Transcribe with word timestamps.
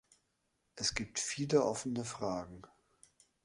Es 0.73 0.95
gibt 0.95 1.19
viele 1.19 1.63
offene 1.63 2.03
Fragen. 2.05 2.63